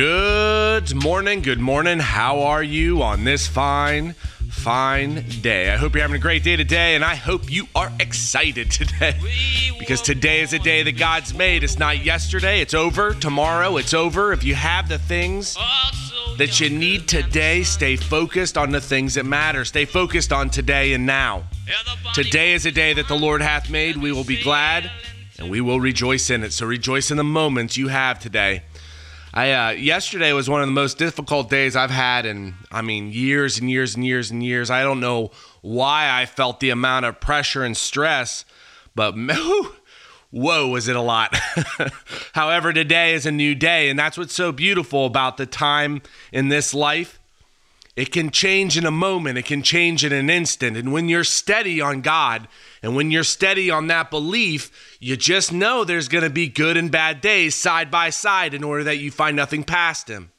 Good 0.00 0.94
morning, 0.94 1.42
good 1.42 1.60
morning. 1.60 1.98
How 1.98 2.40
are 2.44 2.62
you 2.62 3.02
on 3.02 3.24
this 3.24 3.46
fine, 3.46 4.14
fine 4.48 5.26
day? 5.42 5.70
I 5.70 5.76
hope 5.76 5.92
you're 5.92 6.00
having 6.00 6.16
a 6.16 6.18
great 6.18 6.42
day 6.42 6.56
today, 6.56 6.94
and 6.94 7.04
I 7.04 7.16
hope 7.16 7.52
you 7.52 7.66
are 7.74 7.92
excited 8.00 8.70
today 8.70 9.14
because 9.78 10.00
today 10.00 10.40
is 10.40 10.54
a 10.54 10.58
day 10.58 10.82
that 10.84 10.96
God's 10.96 11.34
made. 11.34 11.62
It's 11.62 11.78
not 11.78 12.02
yesterday, 12.02 12.62
it's 12.62 12.72
over. 12.72 13.12
Tomorrow, 13.12 13.76
it's 13.76 13.92
over. 13.92 14.32
If 14.32 14.42
you 14.42 14.54
have 14.54 14.88
the 14.88 14.96
things 14.96 15.58
that 16.38 16.58
you 16.60 16.70
need 16.70 17.06
today, 17.06 17.62
stay 17.62 17.96
focused 17.96 18.56
on 18.56 18.70
the 18.70 18.80
things 18.80 19.16
that 19.16 19.26
matter. 19.26 19.66
Stay 19.66 19.84
focused 19.84 20.32
on 20.32 20.48
today 20.48 20.94
and 20.94 21.04
now. 21.04 21.44
Today 22.14 22.54
is 22.54 22.64
a 22.64 22.72
day 22.72 22.94
that 22.94 23.06
the 23.06 23.18
Lord 23.18 23.42
hath 23.42 23.68
made. 23.68 23.98
We 23.98 24.12
will 24.12 24.24
be 24.24 24.42
glad 24.42 24.90
and 25.38 25.50
we 25.50 25.60
will 25.60 25.78
rejoice 25.78 26.30
in 26.30 26.42
it. 26.42 26.54
So 26.54 26.64
rejoice 26.64 27.10
in 27.10 27.18
the 27.18 27.24
moments 27.24 27.76
you 27.76 27.88
have 27.88 28.18
today. 28.18 28.62
I 29.32 29.52
uh, 29.52 29.70
yesterday 29.70 30.32
was 30.32 30.50
one 30.50 30.60
of 30.60 30.66
the 30.66 30.72
most 30.72 30.98
difficult 30.98 31.48
days 31.48 31.76
I've 31.76 31.90
had 31.90 32.26
in 32.26 32.54
I 32.72 32.82
mean 32.82 33.12
years 33.12 33.58
and 33.58 33.70
years 33.70 33.94
and 33.94 34.04
years 34.04 34.30
and 34.30 34.42
years. 34.42 34.70
I 34.70 34.82
don't 34.82 34.98
know 34.98 35.30
why 35.62 36.10
I 36.10 36.26
felt 36.26 36.58
the 36.58 36.70
amount 36.70 37.06
of 37.06 37.20
pressure 37.20 37.62
and 37.62 37.76
stress, 37.76 38.44
but 38.96 39.14
whoa, 40.30 40.68
was 40.68 40.88
it 40.88 40.96
a 40.96 41.00
lot. 41.00 41.36
However, 42.32 42.72
today 42.72 43.14
is 43.14 43.24
a 43.24 43.30
new 43.30 43.54
day, 43.54 43.88
and 43.88 43.98
that's 43.98 44.18
what's 44.18 44.34
so 44.34 44.50
beautiful 44.50 45.06
about 45.06 45.36
the 45.36 45.46
time 45.46 46.02
in 46.32 46.48
this 46.48 46.74
life. 46.74 47.20
It 47.94 48.12
can 48.12 48.30
change 48.30 48.76
in 48.76 48.86
a 48.86 48.90
moment, 48.90 49.38
it 49.38 49.44
can 49.44 49.62
change 49.62 50.04
in 50.04 50.12
an 50.12 50.28
instant. 50.28 50.76
And 50.76 50.92
when 50.92 51.08
you're 51.08 51.24
steady 51.24 51.80
on 51.80 52.00
God 52.00 52.48
and 52.82 52.96
when 52.96 53.10
you're 53.10 53.24
steady 53.24 53.70
on 53.70 53.88
that 53.88 54.10
belief, 54.10 54.96
you 55.00 55.16
just 55.16 55.52
know 55.52 55.84
there's 55.84 56.08
going 56.08 56.24
to 56.24 56.30
be 56.30 56.48
good 56.48 56.76
and 56.76 56.90
bad 56.90 57.20
days 57.20 57.54
side 57.54 57.90
by 57.90 58.10
side 58.10 58.54
in 58.54 58.64
order 58.64 58.84
that 58.84 58.98
you 58.98 59.10
find 59.10 59.36
nothing 59.36 59.64
past 59.64 60.08
Him. 60.08 60.30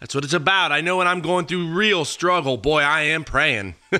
That's 0.00 0.14
what 0.14 0.24
it's 0.24 0.32
about. 0.32 0.70
I 0.70 0.80
know 0.80 0.98
when 0.98 1.08
I'm 1.08 1.20
going 1.20 1.46
through 1.46 1.72
real 1.72 2.04
struggle, 2.04 2.56
boy, 2.56 2.80
I 2.80 3.02
am 3.02 3.24
praying. 3.24 3.74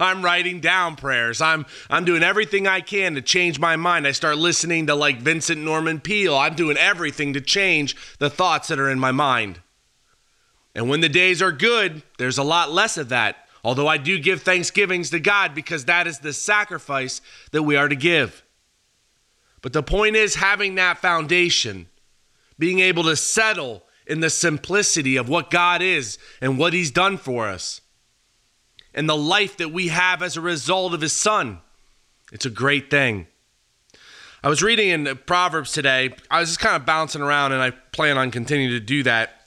I'm 0.00 0.22
writing 0.22 0.60
down 0.60 0.96
prayers. 0.96 1.40
I'm 1.40 1.66
I'm 1.88 2.04
doing 2.04 2.22
everything 2.22 2.66
I 2.66 2.80
can 2.80 3.14
to 3.14 3.22
change 3.22 3.58
my 3.58 3.76
mind. 3.76 4.06
I 4.06 4.12
start 4.12 4.36
listening 4.36 4.88
to 4.88 4.94
like 4.94 5.20
Vincent 5.20 5.62
Norman 5.62 6.00
Peale. 6.00 6.36
I'm 6.36 6.54
doing 6.54 6.76
everything 6.76 7.32
to 7.34 7.40
change 7.40 7.96
the 8.18 8.28
thoughts 8.28 8.68
that 8.68 8.80
are 8.80 8.90
in 8.90 8.98
my 8.98 9.12
mind. 9.12 9.60
And 10.74 10.90
when 10.90 11.00
the 11.00 11.08
days 11.08 11.40
are 11.40 11.52
good, 11.52 12.02
there's 12.18 12.38
a 12.38 12.42
lot 12.42 12.70
less 12.72 12.98
of 12.98 13.08
that. 13.08 13.45
Although 13.66 13.88
I 13.88 13.96
do 13.96 14.20
give 14.20 14.42
thanksgivings 14.42 15.10
to 15.10 15.18
God 15.18 15.52
because 15.52 15.86
that 15.86 16.06
is 16.06 16.20
the 16.20 16.32
sacrifice 16.32 17.20
that 17.50 17.64
we 17.64 17.74
are 17.74 17.88
to 17.88 17.96
give. 17.96 18.44
But 19.60 19.72
the 19.72 19.82
point 19.82 20.14
is 20.14 20.36
having 20.36 20.76
that 20.76 20.98
foundation, 20.98 21.88
being 22.60 22.78
able 22.78 23.02
to 23.02 23.16
settle 23.16 23.82
in 24.06 24.20
the 24.20 24.30
simplicity 24.30 25.16
of 25.16 25.28
what 25.28 25.50
God 25.50 25.82
is 25.82 26.16
and 26.40 26.60
what 26.60 26.74
He's 26.74 26.92
done 26.92 27.16
for 27.16 27.48
us, 27.48 27.80
and 28.94 29.08
the 29.08 29.16
life 29.16 29.56
that 29.56 29.72
we 29.72 29.88
have 29.88 30.22
as 30.22 30.36
a 30.36 30.40
result 30.40 30.94
of 30.94 31.00
His 31.00 31.12
Son. 31.12 31.58
It's 32.30 32.46
a 32.46 32.50
great 32.50 32.88
thing. 32.88 33.26
I 34.44 34.48
was 34.48 34.62
reading 34.62 34.90
in 34.90 35.18
Proverbs 35.26 35.72
today. 35.72 36.14
I 36.30 36.38
was 36.38 36.50
just 36.50 36.60
kind 36.60 36.76
of 36.76 36.86
bouncing 36.86 37.20
around, 37.20 37.50
and 37.50 37.60
I 37.60 37.70
plan 37.72 38.16
on 38.16 38.30
continuing 38.30 38.70
to 38.70 38.78
do 38.78 39.02
that. 39.02 39.45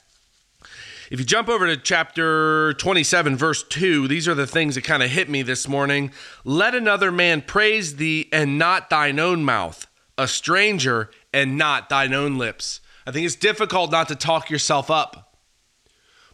If 1.10 1.18
you 1.18 1.26
jump 1.26 1.48
over 1.48 1.66
to 1.66 1.76
chapter 1.76 2.72
27, 2.74 3.36
verse 3.36 3.64
2, 3.64 4.06
these 4.06 4.28
are 4.28 4.34
the 4.36 4.46
things 4.46 4.76
that 4.76 4.84
kind 4.84 5.02
of 5.02 5.10
hit 5.10 5.28
me 5.28 5.42
this 5.42 5.66
morning. 5.66 6.12
Let 6.44 6.76
another 6.76 7.10
man 7.10 7.42
praise 7.42 7.96
thee 7.96 8.28
and 8.32 8.58
not 8.58 8.90
thine 8.90 9.18
own 9.18 9.44
mouth, 9.44 9.88
a 10.16 10.28
stranger 10.28 11.10
and 11.32 11.58
not 11.58 11.88
thine 11.88 12.14
own 12.14 12.38
lips. 12.38 12.80
I 13.08 13.10
think 13.10 13.26
it's 13.26 13.34
difficult 13.34 13.90
not 13.90 14.06
to 14.06 14.14
talk 14.14 14.50
yourself 14.50 14.88
up. 14.88 15.36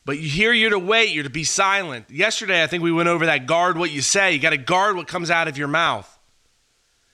But 0.04 0.18
here 0.18 0.52
you're 0.52 0.68
to 0.68 0.78
wait, 0.78 1.08
you're 1.08 1.24
to 1.24 1.30
be 1.30 1.42
silent. 1.42 2.10
Yesterday, 2.10 2.62
I 2.62 2.66
think 2.66 2.82
we 2.82 2.92
went 2.92 3.08
over 3.08 3.24
that 3.24 3.46
guard 3.46 3.78
what 3.78 3.92
you 3.92 4.02
say. 4.02 4.32
You 4.32 4.38
got 4.38 4.50
to 4.50 4.58
guard 4.58 4.94
what 4.94 5.08
comes 5.08 5.30
out 5.30 5.48
of 5.48 5.56
your 5.56 5.68
mouth. 5.68 6.18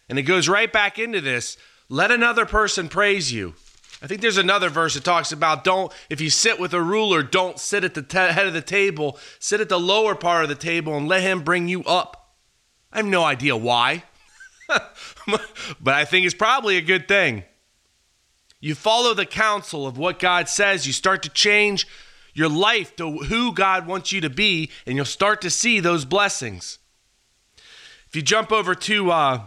And 0.08 0.18
it 0.18 0.22
goes 0.22 0.48
right 0.48 0.70
back 0.70 0.98
into 0.98 1.20
this. 1.20 1.56
Let 1.88 2.10
another 2.10 2.44
person 2.44 2.88
praise 2.88 3.32
you. 3.32 3.54
I 4.02 4.08
think 4.08 4.20
there's 4.20 4.36
another 4.36 4.68
verse 4.68 4.94
that 4.94 5.04
talks 5.04 5.30
about 5.30 5.62
don't, 5.62 5.92
if 6.10 6.20
you 6.20 6.28
sit 6.28 6.58
with 6.58 6.74
a 6.74 6.82
ruler, 6.82 7.22
don't 7.22 7.58
sit 7.58 7.84
at 7.84 7.94
the 7.94 8.02
te- 8.02 8.16
head 8.16 8.46
of 8.46 8.52
the 8.52 8.60
table, 8.60 9.16
sit 9.38 9.60
at 9.60 9.68
the 9.68 9.78
lower 9.78 10.16
part 10.16 10.42
of 10.42 10.48
the 10.48 10.56
table 10.56 10.96
and 10.96 11.06
let 11.06 11.22
him 11.22 11.42
bring 11.42 11.68
you 11.68 11.84
up. 11.84 12.34
I 12.92 12.96
have 12.96 13.06
no 13.06 13.22
idea 13.22 13.56
why, 13.56 14.02
but 14.68 15.94
I 15.94 16.04
think 16.04 16.26
it's 16.26 16.34
probably 16.34 16.76
a 16.76 16.82
good 16.82 17.06
thing. 17.06 17.44
You 18.60 18.74
follow 18.74 19.14
the 19.14 19.24
counsel 19.24 19.86
of 19.86 19.98
what 19.98 20.18
God 20.18 20.48
says, 20.48 20.84
you 20.84 20.92
start 20.92 21.22
to 21.22 21.28
change 21.28 21.86
your 22.34 22.48
life 22.48 22.96
to 22.96 23.18
who 23.18 23.52
God 23.52 23.86
wants 23.86 24.10
you 24.10 24.20
to 24.20 24.30
be, 24.30 24.70
and 24.84 24.96
you'll 24.96 25.04
start 25.04 25.40
to 25.42 25.50
see 25.50 25.78
those 25.78 26.04
blessings. 26.04 26.78
If 28.08 28.16
you 28.16 28.22
jump 28.22 28.50
over 28.50 28.74
to 28.74 29.10
uh, 29.12 29.42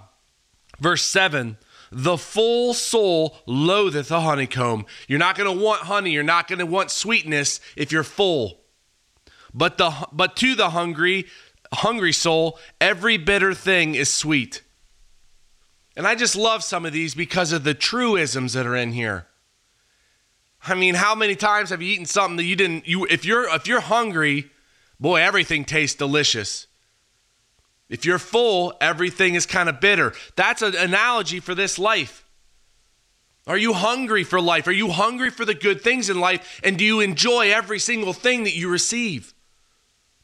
verse 0.79 1.03
7, 1.03 1.57
the 1.91 2.17
full 2.17 2.73
soul 2.73 3.37
loatheth 3.45 4.11
a 4.11 4.21
honeycomb. 4.21 4.85
You're 5.07 5.19
not 5.19 5.37
going 5.37 5.55
to 5.55 5.63
want 5.63 5.81
honey. 5.83 6.11
You're 6.11 6.23
not 6.23 6.47
going 6.47 6.59
to 6.59 6.65
want 6.65 6.91
sweetness 6.91 7.59
if 7.75 7.91
you're 7.91 8.03
full. 8.03 8.61
But 9.53 9.77
the 9.77 10.07
but 10.11 10.35
to 10.37 10.55
the 10.55 10.71
hungry, 10.71 11.27
hungry 11.73 12.11
soul, 12.11 12.59
every 12.81 13.17
bitter 13.17 13.53
thing 13.53 13.95
is 13.95 14.11
sweet. 14.11 14.61
And 15.95 16.05
I 16.05 16.15
just 16.15 16.35
love 16.35 16.63
some 16.63 16.85
of 16.85 16.91
these 16.91 17.15
because 17.15 17.53
of 17.53 17.63
the 17.63 17.73
truisms 17.73 18.53
that 18.53 18.67
are 18.67 18.75
in 18.75 18.91
here. 18.91 19.27
I 20.67 20.73
mean, 20.73 20.95
how 20.95 21.15
many 21.15 21.35
times 21.35 21.69
have 21.69 21.81
you 21.81 21.93
eaten 21.93 22.05
something 22.05 22.37
that 22.37 22.43
you 22.43 22.55
didn't 22.55 22.87
you 22.87 23.05
if 23.05 23.23
you're 23.23 23.47
if 23.55 23.67
you're 23.67 23.81
hungry, 23.81 24.49
boy, 24.99 25.21
everything 25.21 25.63
tastes 25.63 25.95
delicious. 25.95 26.67
If 27.89 28.05
you're 28.05 28.19
full, 28.19 28.73
everything 28.81 29.35
is 29.35 29.45
kind 29.45 29.69
of 29.69 29.79
bitter. 29.79 30.13
That's 30.35 30.61
an 30.61 30.75
analogy 30.75 31.39
for 31.39 31.53
this 31.53 31.77
life. 31.77 32.25
Are 33.47 33.57
you 33.57 33.73
hungry 33.73 34.23
for 34.23 34.41
life? 34.41 34.67
Are 34.67 34.71
you 34.71 34.89
hungry 34.89 35.29
for 35.29 35.45
the 35.45 35.53
good 35.53 35.81
things 35.81 36.09
in 36.09 36.19
life? 36.19 36.59
And 36.63 36.77
do 36.77 36.83
you 36.83 36.99
enjoy 36.99 37.51
every 37.51 37.77
single 37.77 38.13
thing 38.13 38.43
that 38.43 38.55
you 38.55 38.69
receive? 38.69 39.35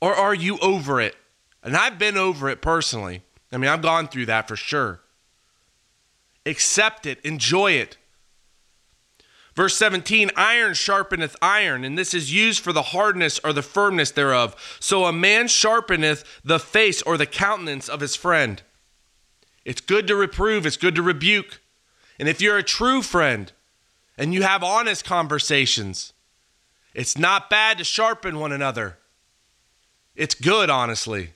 Or 0.02 0.16
are 0.16 0.34
you 0.34 0.58
over 0.60 1.00
it? 1.00 1.16
And 1.62 1.78
I've 1.78 2.00
been 2.00 2.18
over 2.18 2.50
it 2.50 2.62
personally. 2.62 3.22
I 3.52 3.58
mean, 3.58 3.70
I've 3.70 3.84
gone 3.84 4.08
through 4.08 4.26
that 4.26 4.48
for 4.48 4.56
sure. 4.56 5.02
Accept 6.46 7.06
it, 7.06 7.20
enjoy 7.24 7.74
it. 7.74 7.98
Verse 9.56 9.76
17 9.76 10.32
Iron 10.36 10.74
sharpeneth 10.74 11.36
iron, 11.42 11.84
and 11.84 11.98
this 11.98 12.14
is 12.14 12.34
used 12.34 12.64
for 12.64 12.72
the 12.72 12.82
hardness 12.82 13.40
or 13.44 13.54
the 13.54 13.62
firmness 13.62 14.12
thereof. 14.12 14.56
So 14.80 15.06
a 15.06 15.14
man 15.14 15.46
sharpeneth 15.48 16.24
the 16.44 16.60
face 16.60 17.02
or 17.02 17.18
the 17.18 17.26
countenance 17.26 17.90
of 17.90 18.00
his 18.00 18.16
friend. 18.16 18.62
It's 19.66 19.82
good 19.82 20.08
to 20.08 20.16
reprove, 20.16 20.66
it's 20.66 20.78
good 20.78 20.96
to 20.96 21.02
rebuke. 21.02 21.62
And 22.18 22.30
if 22.30 22.42
you're 22.42 22.58
a 22.58 22.64
true 22.64 23.02
friend 23.02 23.52
and 24.18 24.34
you 24.34 24.44
have 24.44 24.64
honest 24.64 25.06
conversations, 25.06 26.14
it's 26.94 27.18
not 27.18 27.50
bad 27.50 27.78
to 27.78 27.84
sharpen 27.84 28.40
one 28.40 28.52
another. 28.52 28.98
It's 30.16 30.36
good, 30.36 30.70
honestly. 30.70 31.32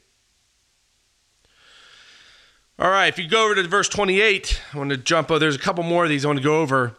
All 2.77 2.89
right, 2.89 3.07
if 3.07 3.17
you 3.17 3.27
go 3.29 3.45
over 3.45 3.55
to 3.55 3.63
verse 3.67 3.87
28, 3.87 4.61
I 4.73 4.77
want 4.77 4.89
to 4.89 4.97
jump. 4.97 5.31
Oh, 5.31 5.39
there's 5.39 5.55
a 5.55 5.59
couple 5.59 5.83
more 5.83 6.03
of 6.03 6.09
these 6.09 6.25
I 6.25 6.27
want 6.27 6.39
to 6.39 6.43
go 6.43 6.61
over. 6.61 6.97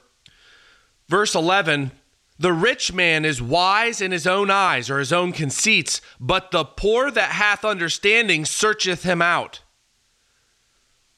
Verse 1.09 1.35
11 1.35 1.93
The 2.39 2.53
rich 2.53 2.93
man 2.93 3.25
is 3.25 3.41
wise 3.41 4.01
in 4.01 4.13
his 4.13 4.27
own 4.27 4.51
eyes 4.51 4.91
or 4.91 4.99
his 4.99 5.13
own 5.13 5.33
conceits, 5.33 6.01
but 6.21 6.51
the 6.51 6.65
poor 6.65 7.11
that 7.11 7.31
hath 7.31 7.65
understanding 7.65 8.45
searcheth 8.45 9.03
him 9.03 9.23
out. 9.23 9.63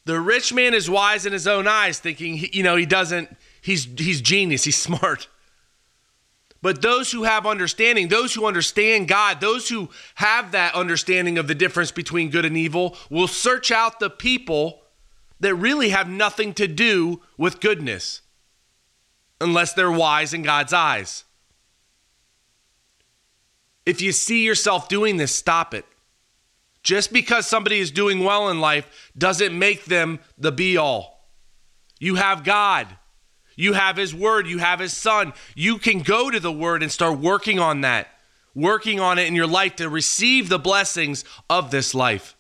The 0.04 0.21
rich 0.21 0.53
man 0.54 0.72
is 0.72 0.88
wise 0.88 1.26
in 1.26 1.32
his 1.32 1.47
own 1.47 1.66
eyes, 1.66 1.99
thinking, 1.99 2.38
you 2.53 2.62
know, 2.62 2.76
he 2.76 2.87
doesn't, 2.87 3.37
he's, 3.60 3.84
he's 3.84 4.21
genius, 4.21 4.65
he's 4.65 4.76
smart. 4.82 5.28
But 6.60 6.82
those 6.82 7.12
who 7.12 7.23
have 7.23 7.46
understanding, 7.46 8.08
those 8.08 8.34
who 8.34 8.44
understand 8.44 9.06
God, 9.06 9.41
those 9.41 9.69
who 9.69 9.91
have 10.17 10.50
that 10.52 10.75
understanding 10.75 11.38
of 11.38 11.46
the 11.46 11.55
difference 11.55 11.93
between 11.93 12.31
good 12.31 12.44
and 12.44 12.56
evil, 12.56 12.96
will 13.11 13.29
search 13.29 13.70
out 13.70 14.00
the 14.00 14.11
people 14.11 14.82
that 15.38 15.55
really 15.55 15.91
have 15.91 16.08
nothing 16.08 16.52
to 16.55 16.67
do 16.67 17.23
with 17.37 17.61
goodness 17.61 18.23
unless 19.40 19.73
they're 19.73 19.90
wise 19.90 20.35
in 20.35 20.43
God's 20.43 20.73
eyes. 20.73 21.25
If 23.87 24.02
you 24.02 24.12
see 24.12 24.44
yourself 24.44 24.88
doing 24.88 25.17
this, 25.17 25.35
stop 25.35 25.73
it. 25.73 25.87
Just 26.82 27.12
because 27.12 27.46
somebody 27.46 27.81
is 27.81 27.90
doing 27.90 28.25
well 28.25 28.49
in 28.49 28.61
life 28.61 29.11
doesn't 29.17 29.58
make 29.58 29.87
them 29.87 30.20
the 30.37 30.52
be 30.52 30.76
all. 30.76 31.26
You 31.99 32.17
have 32.17 32.44
God. 32.44 32.87
You 33.56 33.73
have 33.73 33.96
His 33.96 34.14
Word. 34.14 34.46
You 34.46 34.58
have 34.58 34.79
His 34.79 34.96
Son. 34.96 35.32
You 35.55 35.79
can 35.79 36.00
go 36.00 36.31
to 36.31 36.38
the 36.38 36.52
Word 36.52 36.82
and 36.82 36.93
start 36.93 37.19
working 37.19 37.58
on 37.58 37.81
that, 37.81 38.08
working 38.55 39.00
on 39.00 39.19
it 39.19 39.26
in 39.26 39.34
your 39.34 39.46
life 39.46 39.76
to 39.76 39.88
receive 39.88 40.49
the 40.49 40.58
blessings 40.58 41.25
of 41.50 41.70
this 41.70 41.94
life. 41.94 42.37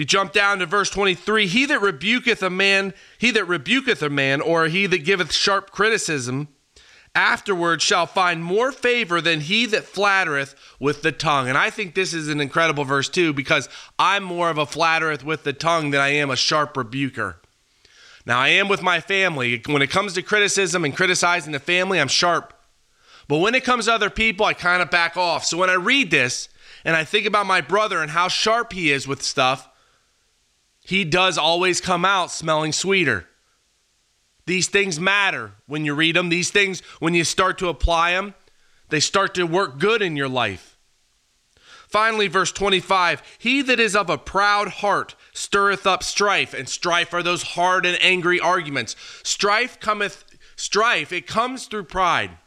You 0.00 0.06
jump 0.06 0.32
down 0.32 0.60
to 0.60 0.64
verse 0.64 0.88
23, 0.88 1.46
he 1.46 1.66
that 1.66 1.82
rebuketh 1.82 2.42
a 2.42 2.48
man, 2.48 2.94
he 3.18 3.30
that 3.32 3.44
rebuketh 3.44 4.00
a 4.00 4.08
man, 4.08 4.40
or 4.40 4.66
he 4.68 4.86
that 4.86 5.04
giveth 5.04 5.30
sharp 5.30 5.72
criticism, 5.72 6.48
afterward 7.14 7.82
shall 7.82 8.06
find 8.06 8.42
more 8.42 8.72
favor 8.72 9.20
than 9.20 9.40
he 9.40 9.66
that 9.66 9.84
flattereth 9.84 10.54
with 10.78 11.02
the 11.02 11.12
tongue. 11.12 11.50
And 11.50 11.58
I 11.58 11.68
think 11.68 11.94
this 11.94 12.14
is 12.14 12.30
an 12.30 12.40
incredible 12.40 12.84
verse 12.84 13.10
too, 13.10 13.34
because 13.34 13.68
I'm 13.98 14.24
more 14.24 14.48
of 14.48 14.56
a 14.56 14.64
flattereth 14.64 15.22
with 15.22 15.44
the 15.44 15.52
tongue 15.52 15.90
than 15.90 16.00
I 16.00 16.14
am 16.14 16.30
a 16.30 16.34
sharp 16.36 16.78
rebuker. 16.78 17.36
Now, 18.24 18.40
I 18.40 18.48
am 18.48 18.68
with 18.68 18.80
my 18.80 19.00
family. 19.02 19.60
When 19.66 19.82
it 19.82 19.90
comes 19.90 20.14
to 20.14 20.22
criticism 20.22 20.82
and 20.82 20.96
criticizing 20.96 21.52
the 21.52 21.58
family, 21.58 22.00
I'm 22.00 22.08
sharp. 22.08 22.54
But 23.28 23.40
when 23.40 23.54
it 23.54 23.64
comes 23.64 23.84
to 23.84 23.92
other 23.92 24.08
people, 24.08 24.46
I 24.46 24.54
kind 24.54 24.80
of 24.80 24.90
back 24.90 25.18
off. 25.18 25.44
So 25.44 25.58
when 25.58 25.68
I 25.68 25.74
read 25.74 26.10
this 26.10 26.48
and 26.86 26.96
I 26.96 27.04
think 27.04 27.26
about 27.26 27.44
my 27.44 27.60
brother 27.60 27.98
and 27.98 28.12
how 28.12 28.28
sharp 28.28 28.72
he 28.72 28.90
is 28.92 29.06
with 29.06 29.20
stuff, 29.20 29.66
he 30.82 31.04
does 31.04 31.38
always 31.38 31.80
come 31.80 32.04
out 32.04 32.30
smelling 32.30 32.72
sweeter. 32.72 33.26
These 34.46 34.68
things 34.68 34.98
matter 34.98 35.52
when 35.66 35.84
you 35.84 35.94
read 35.94 36.16
them. 36.16 36.28
These 36.28 36.50
things, 36.50 36.80
when 36.98 37.14
you 37.14 37.24
start 37.24 37.58
to 37.58 37.68
apply 37.68 38.12
them, 38.12 38.34
they 38.88 39.00
start 39.00 39.34
to 39.34 39.44
work 39.44 39.78
good 39.78 40.02
in 40.02 40.16
your 40.16 40.28
life. 40.28 40.78
Finally, 41.86 42.28
verse 42.28 42.52
25 42.52 43.22
He 43.38 43.62
that 43.62 43.80
is 43.80 43.96
of 43.96 44.10
a 44.10 44.18
proud 44.18 44.68
heart 44.68 45.14
stirreth 45.32 45.86
up 45.86 46.02
strife, 46.02 46.54
and 46.54 46.68
strife 46.68 47.12
are 47.12 47.22
those 47.22 47.42
hard 47.42 47.84
and 47.84 47.98
angry 48.00 48.40
arguments. 48.40 48.96
Strife 49.22 49.78
cometh, 49.80 50.24
strife, 50.56 51.12
it 51.12 51.26
comes 51.26 51.66
through 51.66 51.84
pride. 51.84 52.38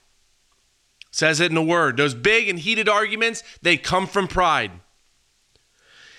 says 1.11 1.39
it 1.39 1.51
in 1.51 1.55
the 1.55 1.61
word. 1.61 1.97
Those 1.97 2.15
big 2.15 2.49
and 2.49 2.59
heated 2.59 2.89
arguments, 2.89 3.43
they 3.61 3.77
come 3.77 4.07
from 4.07 4.27
pride. 4.27 4.71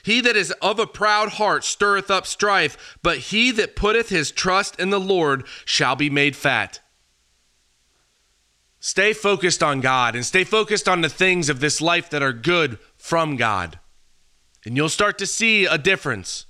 He 0.04 0.20
that 0.20 0.36
is 0.36 0.50
of 0.60 0.78
a 0.78 0.86
proud 0.86 1.30
heart 1.30 1.64
stirreth 1.64 2.10
up 2.10 2.26
strife, 2.26 2.98
but 3.02 3.16
he 3.16 3.50
that 3.52 3.74
putteth 3.74 4.10
his 4.10 4.30
trust 4.30 4.78
in 4.78 4.90
the 4.90 5.00
Lord 5.00 5.46
shall 5.64 5.96
be 5.96 6.10
made 6.10 6.36
fat. 6.36 6.80
Stay 8.80 9.14
focused 9.14 9.62
on 9.62 9.80
God 9.80 10.14
and 10.14 10.26
stay 10.26 10.44
focused 10.44 10.90
on 10.90 11.00
the 11.00 11.08
things 11.08 11.48
of 11.48 11.60
this 11.60 11.80
life 11.80 12.10
that 12.10 12.22
are 12.22 12.34
good 12.34 12.78
from 12.98 13.36
God. 13.36 13.78
And 14.66 14.76
you'll 14.76 14.90
start 14.90 15.16
to 15.18 15.26
see 15.26 15.64
a 15.64 15.78
difference. 15.78 16.44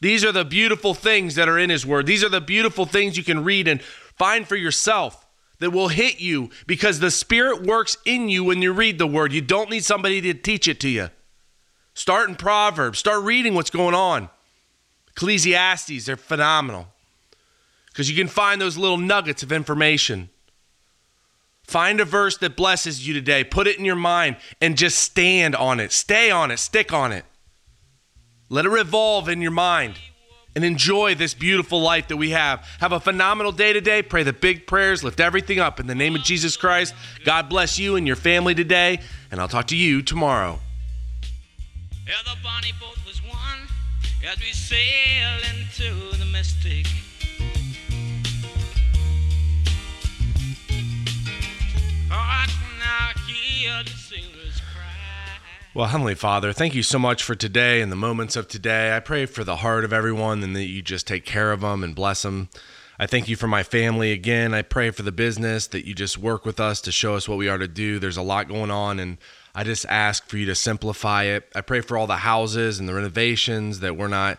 These 0.00 0.24
are 0.24 0.30
the 0.30 0.44
beautiful 0.44 0.94
things 0.94 1.34
that 1.34 1.48
are 1.48 1.58
in 1.58 1.68
His 1.68 1.84
Word. 1.84 2.06
These 2.06 2.22
are 2.22 2.28
the 2.28 2.40
beautiful 2.40 2.86
things 2.86 3.16
you 3.16 3.24
can 3.24 3.42
read 3.42 3.66
and 3.66 3.82
find 3.82 4.46
for 4.46 4.54
yourself 4.54 5.26
that 5.58 5.72
will 5.72 5.88
hit 5.88 6.20
you 6.20 6.50
because 6.68 7.00
the 7.00 7.10
Spirit 7.10 7.64
works 7.64 7.96
in 8.04 8.28
you 8.28 8.44
when 8.44 8.62
you 8.62 8.72
read 8.72 8.98
the 8.98 9.06
Word. 9.08 9.32
You 9.32 9.40
don't 9.40 9.70
need 9.70 9.84
somebody 9.84 10.20
to 10.20 10.34
teach 10.34 10.68
it 10.68 10.78
to 10.80 10.88
you. 10.88 11.08
Start 11.94 12.28
in 12.28 12.36
Proverbs. 12.36 12.98
Start 12.98 13.24
reading 13.24 13.54
what's 13.54 13.70
going 13.70 13.94
on. 13.94 14.28
Ecclesiastes, 15.10 16.06
they're 16.06 16.16
phenomenal 16.16 16.88
because 17.88 18.10
you 18.10 18.16
can 18.16 18.28
find 18.28 18.60
those 18.60 18.78
little 18.78 18.96
nuggets 18.96 19.42
of 19.42 19.52
information. 19.52 20.30
Find 21.64 22.00
a 22.00 22.04
verse 22.04 22.38
that 22.38 22.56
blesses 22.56 23.06
you 23.06 23.14
today, 23.14 23.44
put 23.44 23.66
it 23.66 23.78
in 23.78 23.84
your 23.84 23.96
mind, 23.96 24.36
and 24.60 24.76
just 24.76 24.98
stand 24.98 25.54
on 25.54 25.80
it. 25.80 25.92
Stay 25.92 26.30
on 26.30 26.50
it, 26.50 26.58
stick 26.58 26.92
on 26.92 27.12
it. 27.12 27.24
Let 28.48 28.64
it 28.64 28.70
revolve 28.70 29.28
in 29.28 29.40
your 29.40 29.52
mind 29.52 29.98
and 30.54 30.64
enjoy 30.64 31.14
this 31.14 31.34
beautiful 31.34 31.80
life 31.80 32.08
that 32.08 32.16
we 32.16 32.30
have. 32.30 32.60
Have 32.80 32.92
a 32.92 33.00
phenomenal 33.00 33.52
day 33.52 33.72
today. 33.72 34.02
Pray 34.02 34.22
the 34.22 34.32
big 34.32 34.66
prayers, 34.66 35.04
lift 35.04 35.20
everything 35.20 35.58
up 35.58 35.80
in 35.80 35.86
the 35.86 35.94
name 35.94 36.14
of 36.14 36.22
Jesus 36.22 36.56
Christ. 36.56 36.94
God 37.24 37.48
bless 37.48 37.78
you 37.78 37.96
and 37.96 38.06
your 38.06 38.16
family 38.16 38.54
today, 38.54 39.00
and 39.30 39.40
I'll 39.40 39.48
talk 39.48 39.68
to 39.68 39.76
you 39.76 40.02
tomorrow. 40.02 40.58
Yeah, 42.12 42.18
the 42.34 42.38
bonnie 42.42 42.72
boat 42.78 42.98
was 43.06 43.22
one 43.24 43.68
as 44.30 44.38
we 44.38 44.52
sail 44.52 45.38
into 45.48 46.14
the 46.18 46.26
mystic. 46.26 46.86
Oh, 52.10 52.44
well, 55.74 55.86
Heavenly 55.86 56.14
Father, 56.14 56.52
thank 56.52 56.74
you 56.74 56.82
so 56.82 56.98
much 56.98 57.22
for 57.22 57.34
today 57.34 57.80
and 57.80 57.90
the 57.90 57.96
moments 57.96 58.36
of 58.36 58.46
today. 58.46 58.94
I 58.94 59.00
pray 59.00 59.24
for 59.24 59.42
the 59.42 59.56
heart 59.56 59.82
of 59.82 59.94
everyone 59.94 60.42
and 60.42 60.54
that 60.54 60.64
you 60.64 60.82
just 60.82 61.06
take 61.06 61.24
care 61.24 61.50
of 61.50 61.62
them 61.62 61.82
and 61.82 61.94
bless 61.94 62.20
them. 62.20 62.50
I 62.98 63.06
thank 63.06 63.28
you 63.28 63.36
for 63.36 63.48
my 63.48 63.62
family 63.62 64.12
again. 64.12 64.54
I 64.54 64.62
pray 64.62 64.90
for 64.90 65.02
the 65.02 65.12
business 65.12 65.66
that 65.68 65.86
you 65.86 65.94
just 65.94 66.18
work 66.18 66.44
with 66.44 66.60
us 66.60 66.80
to 66.82 66.92
show 66.92 67.14
us 67.14 67.28
what 67.28 67.38
we 67.38 67.48
are 67.48 67.58
to 67.58 67.68
do. 67.68 67.98
There's 67.98 68.16
a 68.16 68.22
lot 68.22 68.48
going 68.48 68.70
on 68.70 69.00
and 69.00 69.18
I 69.54 69.64
just 69.64 69.86
ask 69.86 70.28
for 70.28 70.36
you 70.36 70.46
to 70.46 70.54
simplify 70.54 71.24
it. 71.24 71.50
I 71.54 71.60
pray 71.60 71.80
for 71.80 71.96
all 71.96 72.06
the 72.06 72.18
houses 72.18 72.78
and 72.78 72.88
the 72.88 72.94
renovations 72.94 73.80
that 73.80 73.96
we're 73.96 74.08
not 74.08 74.38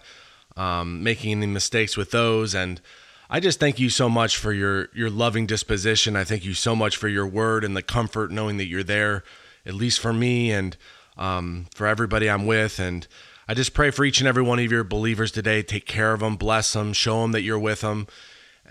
um, 0.55 1.03
making 1.03 1.31
any 1.31 1.47
mistakes 1.47 1.97
with 1.97 2.11
those. 2.11 2.55
And 2.55 2.81
I 3.29 3.39
just 3.39 3.59
thank 3.59 3.79
you 3.79 3.89
so 3.89 4.09
much 4.09 4.37
for 4.37 4.53
your 4.53 4.89
your 4.93 5.09
loving 5.09 5.45
disposition. 5.45 6.15
I 6.15 6.23
thank 6.23 6.45
you 6.45 6.53
so 6.53 6.75
much 6.75 6.97
for 6.97 7.07
your 7.07 7.27
word 7.27 7.63
and 7.63 7.75
the 7.75 7.81
comfort 7.81 8.31
knowing 8.31 8.57
that 8.57 8.67
you're 8.67 8.83
there, 8.83 9.23
at 9.65 9.73
least 9.73 9.99
for 9.99 10.13
me 10.13 10.51
and 10.51 10.77
um, 11.17 11.67
for 11.73 11.87
everybody 11.87 12.29
I'm 12.29 12.45
with. 12.45 12.79
And 12.79 13.07
I 13.47 13.53
just 13.53 13.73
pray 13.73 13.91
for 13.91 14.05
each 14.05 14.19
and 14.19 14.27
every 14.27 14.43
one 14.43 14.59
of 14.59 14.71
your 14.71 14.83
believers 14.83 15.31
today. 15.31 15.63
Take 15.63 15.85
care 15.85 16.13
of 16.13 16.19
them, 16.19 16.35
bless 16.35 16.73
them, 16.73 16.93
show 16.93 17.21
them 17.21 17.31
that 17.33 17.41
you're 17.41 17.59
with 17.59 17.81
them. 17.81 18.07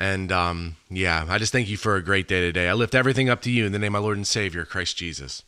And 0.02 0.32
um, 0.32 0.75
yeah, 0.90 1.26
I 1.28 1.38
just 1.38 1.52
thank 1.52 1.69
you 1.69 1.76
for 1.76 1.94
a 1.94 2.02
great 2.02 2.26
day 2.26 2.40
today. 2.40 2.69
I 2.69 2.72
lift 2.72 2.93
everything 2.93 3.31
up 3.31 3.40
to 3.43 3.52
you 3.52 3.66
in 3.66 3.70
the 3.70 3.78
name 3.78 3.94
of 3.94 4.00
my 4.00 4.04
Lord 4.04 4.16
and 4.16 4.26
Savior, 4.26 4.64
Christ 4.64 4.96
Jesus. 4.96 5.44